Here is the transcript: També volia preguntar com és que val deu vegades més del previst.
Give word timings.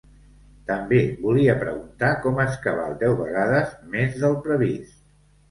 També 0.69 1.01
volia 1.25 1.55
preguntar 1.63 2.09
com 2.23 2.41
és 2.47 2.57
que 2.65 2.73
val 2.81 2.97
deu 3.05 3.15
vegades 3.21 3.77
més 3.93 4.19
del 4.27 4.37
previst. 4.49 4.99